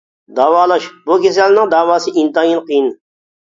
داۋالاش: 0.37 0.87
بۇ 1.09 1.17
كېسەلنىڭ 1.25 1.69
داۋاسى 1.75 2.15
ئىنتايىن 2.23 2.65
قىيىن. 2.73 2.91